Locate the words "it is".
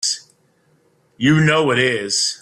1.69-2.39